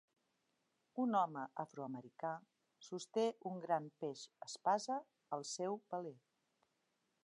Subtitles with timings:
[1.03, 2.33] Un home afroamericà
[2.89, 5.01] sosté un gran peix espasa
[5.39, 6.21] al seu veler.